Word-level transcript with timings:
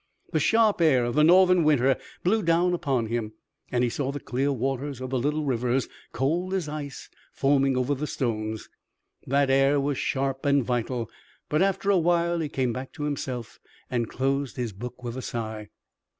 The 0.31 0.39
sharp 0.39 0.81
air 0.81 1.05
of 1.05 1.13
the 1.13 1.23
northern 1.23 1.63
winter 1.63 1.95
blew 2.23 2.41
down 2.41 2.73
upon 2.73 3.05
him, 3.05 3.33
and 3.71 3.83
he 3.83 3.89
saw 3.91 4.11
the 4.11 4.19
clear 4.19 4.51
waters 4.51 4.99
of 4.99 5.11
the 5.11 5.19
little 5.19 5.45
rivers, 5.45 5.87
cold 6.11 6.55
as 6.55 6.67
ice, 6.67 7.07
foaming 7.31 7.77
over 7.77 7.93
the 7.93 8.07
stones. 8.07 8.67
That 9.27 9.51
air 9.51 9.79
was 9.79 9.99
sharp 9.99 10.43
and 10.43 10.63
vital, 10.63 11.07
but, 11.49 11.61
after 11.61 11.91
a 11.91 11.99
while, 11.99 12.39
he 12.39 12.49
came 12.49 12.73
back 12.73 12.91
to 12.93 13.03
himself 13.03 13.59
and 13.91 14.09
closed 14.09 14.55
his 14.57 14.73
book 14.73 15.03
with 15.03 15.17
a 15.17 15.21
sigh. 15.21 15.69